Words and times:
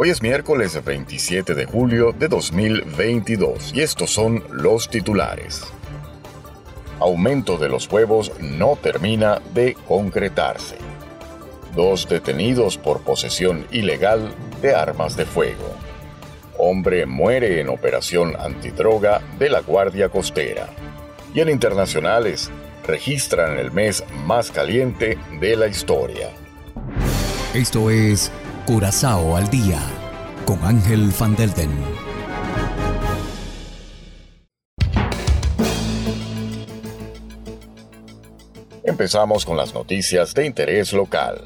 Hoy 0.00 0.10
es 0.10 0.22
miércoles 0.22 0.80
27 0.84 1.56
de 1.56 1.66
julio 1.66 2.12
de 2.12 2.28
2022 2.28 3.72
y 3.74 3.80
estos 3.80 4.10
son 4.10 4.44
los 4.52 4.88
titulares. 4.88 5.64
Aumento 7.00 7.58
de 7.58 7.68
los 7.68 7.90
huevos 7.90 8.30
no 8.40 8.76
termina 8.80 9.42
de 9.54 9.76
concretarse. 9.88 10.76
Dos 11.74 12.08
detenidos 12.08 12.78
por 12.78 13.00
posesión 13.00 13.66
ilegal 13.72 14.32
de 14.62 14.72
armas 14.72 15.16
de 15.16 15.26
fuego. 15.26 15.74
Hombre 16.56 17.04
muere 17.04 17.60
en 17.60 17.68
operación 17.68 18.36
antidroga 18.38 19.20
de 19.36 19.50
la 19.50 19.62
Guardia 19.62 20.10
Costera. 20.10 20.68
Y 21.34 21.40
en 21.40 21.48
internacionales 21.48 22.52
registran 22.86 23.58
el 23.58 23.72
mes 23.72 24.04
más 24.24 24.52
caliente 24.52 25.18
de 25.40 25.56
la 25.56 25.66
historia. 25.66 26.30
Esto 27.52 27.90
es 27.90 28.30
Curazao 28.68 29.34
al 29.34 29.48
día 29.48 29.97
con 30.48 30.64
Ángel 30.64 31.12
Van 31.20 31.36
Delden. 31.36 31.68
Empezamos 38.82 39.44
con 39.44 39.58
las 39.58 39.74
noticias 39.74 40.32
de 40.32 40.46
interés 40.46 40.94
local. 40.94 41.42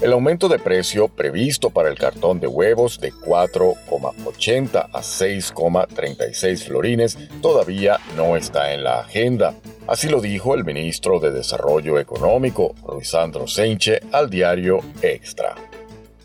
El 0.00 0.12
aumento 0.12 0.48
de 0.48 0.60
precio 0.60 1.08
previsto 1.08 1.70
para 1.70 1.88
el 1.88 1.98
cartón 1.98 2.38
de 2.38 2.46
huevos 2.46 3.00
de 3.00 3.12
4,80 3.12 4.90
a 4.92 5.00
6,36 5.00 6.68
florines 6.68 7.18
todavía 7.42 7.98
no 8.16 8.36
está 8.36 8.72
en 8.72 8.84
la 8.84 9.00
agenda. 9.00 9.56
Así 9.88 10.08
lo 10.08 10.20
dijo 10.20 10.54
el 10.54 10.64
ministro 10.64 11.18
de 11.18 11.32
Desarrollo 11.32 11.98
Económico, 11.98 12.76
Ruizandro 12.84 13.48
Seinche, 13.48 13.98
al 14.12 14.30
diario 14.30 14.78
Extra. 15.02 15.56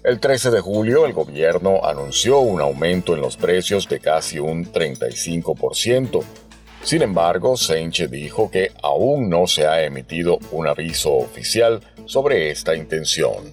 El 0.05 0.19
13 0.19 0.51
de 0.51 0.61
julio 0.61 1.07
el 1.07 1.13
gobierno 1.13 1.83
anunció 1.83 2.37
un 2.37 2.61
aumento 2.61 3.15
en 3.15 3.21
los 3.21 3.37
precios 3.37 3.89
de 3.89 3.99
casi 3.99 4.37
un 4.37 4.71
35%. 4.71 6.21
Sin 6.83 7.01
embargo, 7.01 7.57
Senche 7.57 8.07
dijo 8.07 8.51
que 8.51 8.71
aún 8.83 9.29
no 9.31 9.47
se 9.47 9.65
ha 9.65 9.83
emitido 9.83 10.37
un 10.51 10.67
aviso 10.67 11.11
oficial 11.11 11.81
sobre 12.05 12.51
esta 12.51 12.75
intención. 12.75 13.51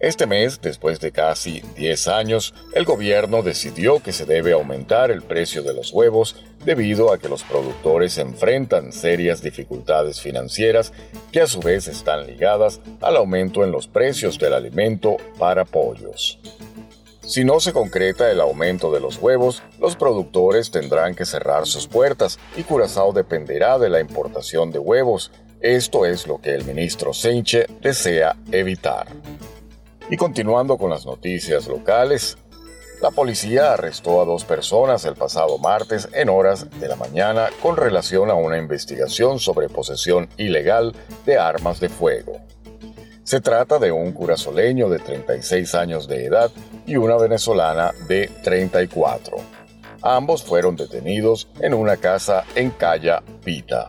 Este 0.00 0.26
mes, 0.26 0.62
después 0.62 0.98
de 0.98 1.12
casi 1.12 1.60
10 1.76 2.08
años, 2.08 2.54
el 2.72 2.86
gobierno 2.86 3.42
decidió 3.42 4.02
que 4.02 4.12
se 4.12 4.24
debe 4.24 4.52
aumentar 4.52 5.10
el 5.10 5.20
precio 5.20 5.62
de 5.62 5.74
los 5.74 5.92
huevos 5.92 6.36
debido 6.64 7.12
a 7.12 7.18
que 7.18 7.28
los 7.28 7.42
productores 7.42 8.16
enfrentan 8.16 8.94
serias 8.94 9.42
dificultades 9.42 10.22
financieras 10.22 10.94
que 11.32 11.42
a 11.42 11.46
su 11.46 11.60
vez 11.60 11.86
están 11.86 12.26
ligadas 12.26 12.80
al 13.02 13.18
aumento 13.18 13.62
en 13.62 13.72
los 13.72 13.88
precios 13.88 14.38
del 14.38 14.54
alimento 14.54 15.18
para 15.38 15.66
pollos. 15.66 16.38
Si 17.20 17.44
no 17.44 17.60
se 17.60 17.74
concreta 17.74 18.30
el 18.30 18.40
aumento 18.40 18.90
de 18.90 19.00
los 19.00 19.18
huevos, 19.18 19.62
los 19.78 19.96
productores 19.96 20.70
tendrán 20.70 21.14
que 21.14 21.26
cerrar 21.26 21.66
sus 21.66 21.86
puertas 21.86 22.38
y 22.56 22.62
Curazao 22.62 23.12
dependerá 23.12 23.78
de 23.78 23.90
la 23.90 24.00
importación 24.00 24.70
de 24.70 24.78
huevos. 24.78 25.30
Esto 25.60 26.06
es 26.06 26.26
lo 26.26 26.40
que 26.40 26.54
el 26.54 26.64
ministro 26.64 27.12
Seinche 27.12 27.66
desea 27.82 28.34
evitar. 28.50 29.06
Y 30.10 30.16
continuando 30.16 30.76
con 30.76 30.90
las 30.90 31.06
noticias 31.06 31.68
locales, 31.68 32.36
la 33.00 33.12
policía 33.12 33.72
arrestó 33.72 34.20
a 34.20 34.24
dos 34.24 34.44
personas 34.44 35.04
el 35.04 35.14
pasado 35.14 35.56
martes 35.58 36.08
en 36.12 36.28
horas 36.28 36.66
de 36.80 36.88
la 36.88 36.96
mañana 36.96 37.48
con 37.62 37.76
relación 37.76 38.28
a 38.28 38.34
una 38.34 38.58
investigación 38.58 39.38
sobre 39.38 39.68
posesión 39.68 40.28
ilegal 40.36 40.94
de 41.24 41.38
armas 41.38 41.78
de 41.78 41.88
fuego. 41.88 42.40
Se 43.22 43.40
trata 43.40 43.78
de 43.78 43.92
un 43.92 44.10
curazoleño 44.10 44.88
de 44.88 44.98
36 44.98 45.74
años 45.76 46.08
de 46.08 46.26
edad 46.26 46.50
y 46.86 46.96
una 46.96 47.16
venezolana 47.16 47.92
de 48.08 48.28
34. 48.42 49.36
Ambos 50.02 50.42
fueron 50.42 50.74
detenidos 50.74 51.48
en 51.60 51.72
una 51.72 51.96
casa 51.96 52.44
en 52.56 52.70
Calla 52.70 53.22
Pita. 53.44 53.88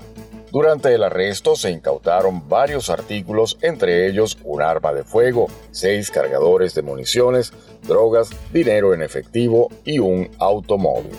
Durante 0.52 0.94
el 0.94 1.04
arresto 1.04 1.56
se 1.56 1.72
incautaron 1.72 2.50
varios 2.50 2.90
artículos, 2.90 3.58
entre 3.62 4.08
ellos 4.08 4.38
un 4.44 4.62
arma 4.62 4.92
de 4.92 5.06
fuego, 5.06 5.48
seis 5.72 6.12
cargadores 6.12 6.76
de 6.76 6.82
municiones, 6.82 7.54
drogas, 7.84 8.32
dinero 8.52 8.94
en 8.94 9.02
efectivo 9.02 9.70
y 9.86 10.00
un 10.00 10.30
automóvil. 10.40 11.18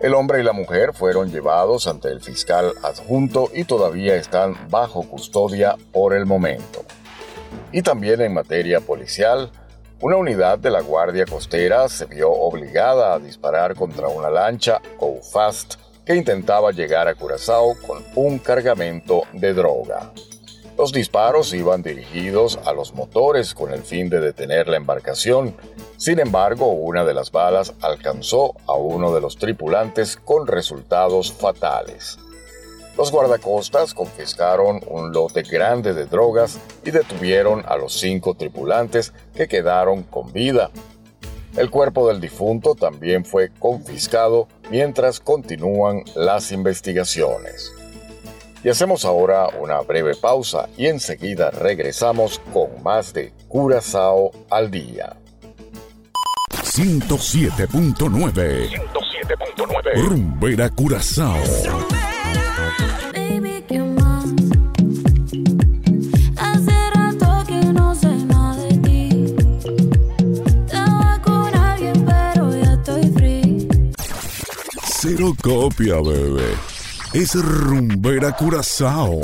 El 0.00 0.14
hombre 0.14 0.40
y 0.40 0.44
la 0.44 0.52
mujer 0.52 0.94
fueron 0.94 1.30
llevados 1.30 1.86
ante 1.86 2.08
el 2.08 2.22
fiscal 2.22 2.72
adjunto 2.82 3.50
y 3.52 3.64
todavía 3.64 4.16
están 4.16 4.56
bajo 4.70 5.02
custodia 5.02 5.76
por 5.92 6.14
el 6.14 6.24
momento. 6.24 6.84
Y 7.70 7.82
también 7.82 8.22
en 8.22 8.32
materia 8.32 8.80
policial, 8.80 9.50
una 10.00 10.16
unidad 10.16 10.58
de 10.58 10.70
la 10.70 10.80
Guardia 10.80 11.26
Costera 11.26 11.86
se 11.90 12.06
vio 12.06 12.30
obligada 12.30 13.12
a 13.12 13.18
disparar 13.18 13.74
contra 13.74 14.08
una 14.08 14.30
lancha 14.30 14.80
Go 14.98 15.20
Fast 15.20 15.74
que 16.08 16.16
intentaba 16.16 16.72
llegar 16.72 17.06
a 17.06 17.14
Curazao 17.14 17.76
con 17.86 18.02
un 18.14 18.38
cargamento 18.38 19.24
de 19.34 19.52
droga. 19.52 20.10
Los 20.78 20.90
disparos 20.90 21.52
iban 21.52 21.82
dirigidos 21.82 22.58
a 22.64 22.72
los 22.72 22.94
motores 22.94 23.52
con 23.52 23.74
el 23.74 23.82
fin 23.82 24.08
de 24.08 24.18
detener 24.18 24.68
la 24.68 24.78
embarcación. 24.78 25.54
Sin 25.98 26.18
embargo, 26.18 26.72
una 26.72 27.04
de 27.04 27.12
las 27.12 27.30
balas 27.30 27.74
alcanzó 27.82 28.54
a 28.66 28.72
uno 28.72 29.12
de 29.14 29.20
los 29.20 29.36
tripulantes 29.36 30.16
con 30.16 30.46
resultados 30.46 31.30
fatales. 31.30 32.18
Los 32.96 33.12
guardacostas 33.12 33.92
confiscaron 33.92 34.80
un 34.88 35.12
lote 35.12 35.42
grande 35.42 35.92
de 35.92 36.06
drogas 36.06 36.58
y 36.86 36.90
detuvieron 36.90 37.62
a 37.68 37.76
los 37.76 37.92
cinco 37.92 38.32
tripulantes 38.32 39.12
que 39.34 39.46
quedaron 39.46 40.04
con 40.04 40.32
vida, 40.32 40.70
el 41.56 41.70
cuerpo 41.70 42.08
del 42.08 42.20
difunto 42.20 42.74
también 42.74 43.24
fue 43.24 43.50
confiscado 43.58 44.48
mientras 44.70 45.20
continúan 45.20 46.02
las 46.14 46.52
investigaciones. 46.52 47.72
Y 48.64 48.68
hacemos 48.68 49.04
ahora 49.04 49.48
una 49.58 49.80
breve 49.80 50.14
pausa 50.16 50.68
y 50.76 50.86
enseguida 50.86 51.50
regresamos 51.50 52.40
con 52.52 52.82
más 52.82 53.12
de 53.12 53.32
Curazao 53.48 54.32
al 54.50 54.70
día. 54.70 55.16
107.9 56.50 58.68
107.9 58.68 60.08
Rumbera 60.08 60.70
Curazao. 60.70 61.36
Cero 75.08 75.34
copia, 75.42 75.94
bebé. 76.02 76.54
Es 77.14 77.34
rumbera 77.34 78.30
curazao. 78.32 79.22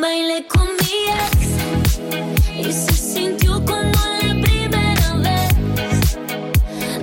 Bailé 0.00 0.44
con 0.48 0.66
mi 0.66 0.98
ex 1.22 2.68
y 2.68 2.72
se 2.72 2.92
sintió 2.92 3.64
como 3.64 3.84
la 3.84 4.42
primera 4.42 5.14
vez. 5.18 6.18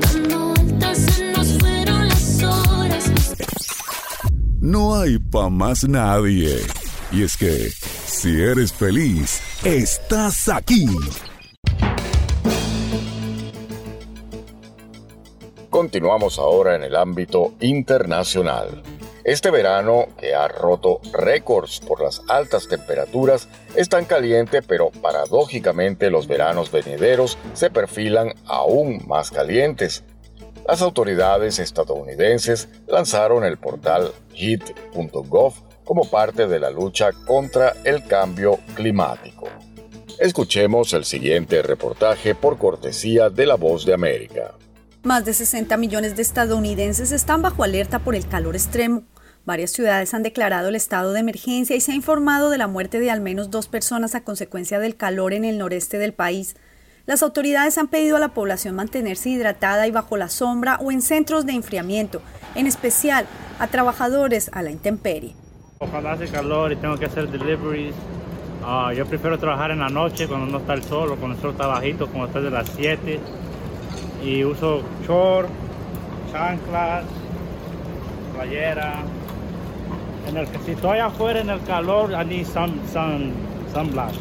Dando 0.02 0.50
vueltas 0.50 0.98
se 0.98 1.32
nos 1.32 1.48
fueron 1.60 2.10
las 2.10 2.44
horas. 2.44 3.06
No 4.60 5.00
hay 5.00 5.18
pa' 5.18 5.50
más 5.50 5.88
nadie. 5.88 6.58
Y 7.14 7.24
es 7.24 7.38
que, 7.38 7.72
si 8.06 8.42
eres 8.42 8.74
feliz, 8.74 9.40
estás 9.64 10.50
aquí. 10.50 10.90
Continuamos 15.80 16.40
ahora 16.40 16.76
en 16.76 16.84
el 16.84 16.94
ámbito 16.94 17.54
internacional. 17.62 18.84
Este 19.24 19.50
verano, 19.50 20.08
que 20.20 20.36
ha 20.36 20.46
roto 20.50 21.00
récords 21.14 21.80
por 21.80 22.04
las 22.04 22.22
altas 22.28 22.68
temperaturas, 22.68 23.48
es 23.76 23.88
tan 23.88 24.04
caliente, 24.04 24.62
pero 24.62 24.90
paradójicamente 24.90 26.10
los 26.10 26.28
veranos 26.28 26.70
venideros 26.70 27.38
se 27.54 27.70
perfilan 27.70 28.34
aún 28.46 29.08
más 29.08 29.32
calientes. 29.32 30.04
Las 30.68 30.82
autoridades 30.82 31.60
estadounidenses 31.60 32.68
lanzaron 32.86 33.46
el 33.46 33.58
portal 33.58 34.12
heat.gov 34.34 35.54
como 35.86 36.10
parte 36.10 36.46
de 36.48 36.60
la 36.60 36.72
lucha 36.72 37.14
contra 37.26 37.74
el 37.86 38.06
cambio 38.06 38.60
climático. 38.76 39.48
Escuchemos 40.20 40.92
el 40.92 41.06
siguiente 41.06 41.62
reportaje 41.62 42.36
por 42.36 42.58
cortesía 42.58 43.30
de 43.30 43.46
La 43.46 43.56
Voz 43.56 43.86
de 43.86 43.94
América. 43.94 44.56
Más 45.10 45.26
de 45.26 45.34
60 45.34 45.76
millones 45.78 46.16
de 46.16 46.22
estadounidenses 46.22 47.12
están 47.12 47.42
bajo 47.42 47.64
alerta 47.64 47.98
por 47.98 48.14
el 48.14 48.28
calor 48.28 48.56
extremo. 48.56 49.02
Varias 49.44 49.72
ciudades 49.72 50.14
han 50.14 50.22
declarado 50.22 50.70
el 50.70 50.76
estado 50.76 51.14
de 51.14 51.22
emergencia 51.22 51.76
y 51.76 51.82
se 51.82 51.94
ha 51.94 51.96
informado 51.96 52.52
de 52.52 52.60
la 52.60 52.68
muerte 52.68 53.00
de 53.00 53.10
al 53.10 53.20
menos 53.20 53.50
dos 53.50 53.68
personas 53.68 54.14
a 54.14 54.24
consecuencia 54.24 54.78
del 54.78 54.96
calor 54.96 55.34
en 55.34 55.46
el 55.46 55.58
noreste 55.58 55.98
del 55.98 56.14
país. 56.14 56.56
Las 57.08 57.24
autoridades 57.24 57.80
han 57.80 57.88
pedido 57.88 58.18
a 58.18 58.20
la 58.20 58.36
población 58.36 58.76
mantenerse 58.76 59.32
hidratada 59.32 59.88
y 59.88 59.92
bajo 59.92 60.16
la 60.16 60.30
sombra 60.30 60.78
o 60.80 60.92
en 60.92 61.02
centros 61.02 61.48
de 61.48 61.54
enfriamiento, 61.54 62.22
en 62.54 62.68
especial 62.68 63.26
a 63.58 63.66
trabajadores 63.66 64.52
a 64.54 64.62
la 64.62 64.70
intemperie. 64.70 65.34
Ojalá 65.80 66.12
hace 66.12 66.28
calor 66.28 66.72
y 66.72 66.76
tengo 66.76 66.98
que 66.98 67.06
hacer 67.06 67.28
deliveries. 67.30 67.96
Ah, 68.64 68.94
yo 68.96 69.08
prefiero 69.08 69.40
trabajar 69.40 69.72
en 69.72 69.80
la 69.80 69.90
noche 69.90 70.28
cuando 70.28 70.46
no 70.46 70.60
está 70.60 70.76
el 70.76 70.84
sol 70.84 71.14
o 71.14 71.16
cuando 71.16 71.36
el 71.36 71.42
sol 71.42 71.52
está 71.54 71.66
bajito, 71.66 72.06
como 72.12 72.26
después 72.26 72.44
de 72.44 72.52
las 72.52 72.70
7 72.76 73.20
y 74.24 74.44
uso 74.44 74.84
short, 75.06 75.50
chanclas, 76.32 77.06
playera. 78.34 79.04
En 80.28 80.38
el, 80.38 80.48
si 80.66 80.72
estoy 80.72 81.00
afuera 81.00 81.42
en 81.42 81.50
el 81.50 81.62
calor, 81.64 82.12
I 82.12 82.26
need 82.26 82.46
some, 82.46 82.74
some, 82.92 83.32
sunblast. 83.74 84.20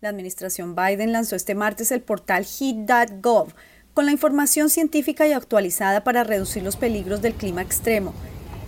La 0.00 0.08
administración 0.08 0.74
Biden 0.74 1.12
lanzó 1.12 1.36
este 1.36 1.54
martes 1.54 1.92
el 1.92 2.00
portal 2.00 2.46
heat.gov 2.46 3.52
con 3.92 4.06
la 4.06 4.12
información 4.12 4.70
científica 4.70 5.26
y 5.26 5.32
actualizada 5.32 6.04
para 6.04 6.24
reducir 6.24 6.62
los 6.62 6.76
peligros 6.76 7.20
del 7.20 7.34
clima 7.34 7.60
extremo. 7.60 8.14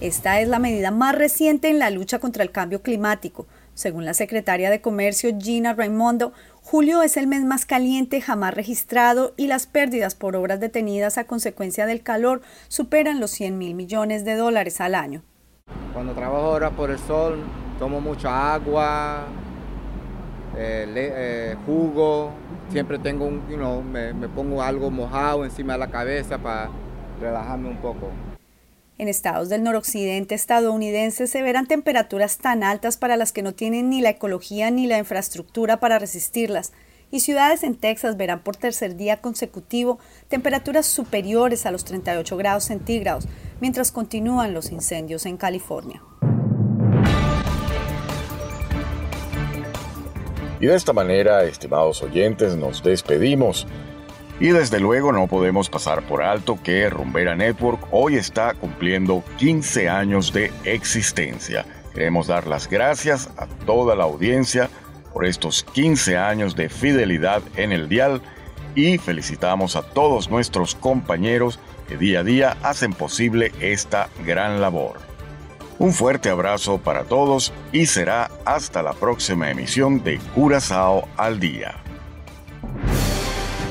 Esta 0.01 0.41
es 0.41 0.49
la 0.49 0.59
medida 0.59 0.91
más 0.91 1.15
reciente 1.15 1.71
en 1.71 1.79
la 1.79 1.89
lucha 1.91 2.19
contra 2.19 2.43
el 2.43 2.51
cambio 2.51 2.83
climático. 2.83 3.47
Según 3.75 4.05
la 4.05 4.13
secretaria 4.13 4.71
de 4.71 4.83
Comercio 4.83 5.31
Gina 5.39 5.73
Raimondo, 5.73 6.33
julio 6.61 7.03
es 7.03 7.17
el 7.17 7.27
mes 7.27 7.43
más 7.43 7.65
caliente 7.65 8.21
jamás 8.21 8.53
registrado 8.53 9.33
y 9.37 9.47
las 9.47 9.67
pérdidas 9.67 10.15
por 10.15 10.37
obras 10.37 10.61
detenidas 10.61 11.17
a 11.17 11.25
consecuencia 11.25 11.87
del 11.87 12.03
calor 12.03 12.43
superan 12.69 13.19
los 13.19 13.31
100 13.31 13.57
mil 13.57 13.75
millones 13.75 14.27
de 14.27 14.37
dólares 14.37 14.81
al 14.81 14.95
año. 14.95 15.23
Cuando 15.95 16.13
trabajo 16.13 16.45
ahora 16.45 16.71
por 16.71 16.91
el 16.91 16.99
sol, 16.99 17.39
tomo 17.79 18.01
mucha 18.01 18.55
agua, 18.55 19.25
eh, 20.57 20.87
eh, 20.95 21.57
jugo, 21.65 22.31
siempre 22.71 22.99
tengo 22.99 23.31
me 23.31 24.29
pongo 24.29 24.63
algo 24.63 24.91
mojado 24.91 25.45
encima 25.47 25.73
de 25.73 25.79
la 25.79 25.89
cabeza 25.89 26.37
para 26.37 26.69
relajarme 27.21 27.71
un 27.71 27.79
poco. 27.79 28.11
En 28.99 29.09
estados 29.09 29.49
del 29.49 29.63
noroccidente 29.63 30.35
estadounidense 30.35 31.27
se 31.27 31.43
verán 31.43 31.67
temperaturas 31.67 32.37
tan 32.37 32.63
altas 32.63 32.99
para 32.99 33.17
las 33.17 33.33
que 33.33 33.43
no 33.43 33.55
tienen 33.55 33.89
ni 33.89 34.03
la 34.03 34.11
ecología 34.11 34.71
ni 34.71 34.87
la 34.87 34.99
infraestructura 34.99 35.81
para 35.81 35.99
resistirlas, 35.99 36.73
y 37.11 37.21
ciudades 37.21 37.63
en 37.63 37.75
Texas 37.75 38.17
verán 38.17 38.43
por 38.43 38.57
tercer 38.57 38.97
día 38.97 39.19
consecutivo 39.19 39.99
temperaturas 40.29 40.87
superiores 40.87 41.65
a 41.65 41.71
los 41.71 41.85
38 41.85 42.37
grados 42.37 42.65
centígrados, 42.65 43.29
mientras 43.61 43.93
continúan 43.93 44.53
los 44.53 44.71
incendios 44.71 45.25
en 45.27 45.37
California. 45.39 46.03
Y 50.61 50.67
de 50.67 50.77
esta 50.77 50.93
manera, 50.93 51.45
estimados 51.45 52.03
oyentes, 52.03 52.57
nos 52.57 52.83
despedimos. 52.83 53.67
Y 54.43 54.49
desde 54.49 54.81
luego 54.81 55.13
no 55.13 55.29
podemos 55.29 55.71
pasar 55.71 56.03
por 56.03 56.21
alto 56.21 56.59
que 56.61 56.91
Rumbera 56.91 57.37
Network 57.37 57.87
hoy 57.93 58.17
está 58.17 58.55
cumpliendo 58.55 59.23
15 59.37 59.89
años 59.89 60.33
de 60.33 60.53
existencia. 60.65 61.65
Queremos 61.95 62.27
dar 62.27 62.49
las 62.49 62.69
gracias 62.69 63.31
a 63.37 63.47
toda 63.47 63.95
la 63.95 64.03
audiencia 64.03 64.69
por 65.13 65.27
estos 65.27 65.63
15 65.63 66.19
años 66.19 66.57
de 66.57 66.69
fidelidad 66.69 67.41
en 67.55 67.71
el 67.71 67.89
dial 67.89 68.21
y 68.75 68.99
felicitamos 68.99 69.77
a 69.77 69.83
todos 69.83 70.29
nuestros 70.29 70.75
compañeros 70.75 71.61
que 71.87 71.97
día 71.97 72.19
a 72.19 72.25
día 72.25 72.57
hacen 72.65 72.95
posible 72.95 73.53
esta 73.61 74.09
gran 74.27 74.61
labor. 74.61 74.99
Un 75.79 75.93
fuerte 75.93 76.31
abrazo 76.31 76.79
para 76.79 77.05
todos 77.05 77.53
y 77.71 77.87
será 77.87 78.29
hasta 78.45 78.83
la 78.83 78.95
próxima 78.95 79.53
emisión 79.53 80.03
de 80.03 80.19
Curazao 80.35 81.07
al 81.17 81.39
Día. 81.39 81.77